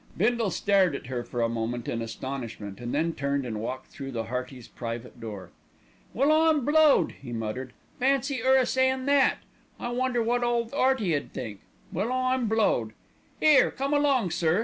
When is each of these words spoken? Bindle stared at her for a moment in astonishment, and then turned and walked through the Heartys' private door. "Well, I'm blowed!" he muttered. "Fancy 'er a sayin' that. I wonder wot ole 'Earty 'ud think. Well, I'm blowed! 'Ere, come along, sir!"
Bindle 0.17 0.49
stared 0.49 0.95
at 0.95 1.05
her 1.05 1.23
for 1.23 1.43
a 1.43 1.47
moment 1.47 1.87
in 1.87 2.01
astonishment, 2.01 2.79
and 2.79 2.91
then 2.91 3.13
turned 3.13 3.45
and 3.45 3.61
walked 3.61 3.85
through 3.91 4.11
the 4.11 4.23
Heartys' 4.23 4.67
private 4.67 5.19
door. 5.21 5.51
"Well, 6.11 6.31
I'm 6.31 6.65
blowed!" 6.65 7.11
he 7.21 7.31
muttered. 7.31 7.71
"Fancy 7.99 8.41
'er 8.41 8.55
a 8.55 8.65
sayin' 8.65 9.05
that. 9.05 9.43
I 9.79 9.89
wonder 9.89 10.23
wot 10.23 10.43
ole 10.43 10.71
'Earty 10.73 11.15
'ud 11.15 11.33
think. 11.33 11.59
Well, 11.93 12.11
I'm 12.11 12.47
blowed! 12.47 12.93
'Ere, 13.43 13.69
come 13.69 13.93
along, 13.93 14.31
sir!" 14.31 14.59